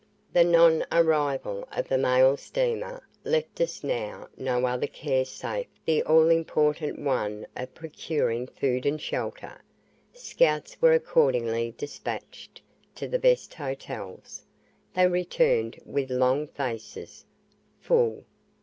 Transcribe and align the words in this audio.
The 0.33 0.43
non 0.43 0.83
arrival 0.91 1.67
of 1.71 1.87
the 1.87 1.97
mail 1.99 2.35
steamer 2.35 3.03
left 3.23 3.61
us 3.61 3.83
now 3.83 4.29
no 4.35 4.65
other 4.65 4.87
care 4.87 5.25
save 5.25 5.67
the 5.85 6.01
all 6.01 6.29
important 6.29 6.97
one 6.97 7.45
of 7.55 7.75
procuring 7.75 8.47
food 8.47 8.87
and 8.87 8.99
shelter. 8.99 9.61
Scouts 10.11 10.81
were 10.81 10.93
accordingly 10.93 11.75
despatched 11.77 12.63
to 12.95 13.07
the 13.07 13.19
best 13.19 13.53
hotels; 13.53 14.41
they 14.95 15.05
returned 15.05 15.79
with 15.85 16.09
long 16.09 16.47
faces 16.47 17.23
"full." 17.79 18.23